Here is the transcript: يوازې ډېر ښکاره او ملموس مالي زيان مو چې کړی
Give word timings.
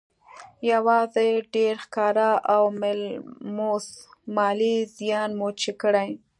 يوازې 0.71 1.29
ډېر 1.55 1.73
ښکاره 1.83 2.29
او 2.53 2.63
ملموس 2.81 3.87
مالي 4.35 4.75
زيان 4.97 5.29
مو 5.39 5.49
چې 5.61 5.71
کړی 5.81 6.09